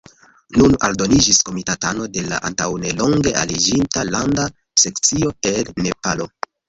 Nun 0.59 0.71
aldoniĝis 0.85 1.41
komitatano 1.49 2.07
de 2.15 2.23
la 2.31 2.39
antaŭnelonge 2.49 3.35
aliĝinta 3.43 4.07
Landa 4.09 4.47
Sekcio 4.85 5.31
el 5.53 5.71
Nepalo. 5.87 6.29